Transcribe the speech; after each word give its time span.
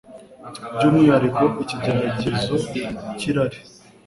byumwihariko 0.73 1.43
ikigeragezo 1.63 2.55
cyirari 3.19 3.59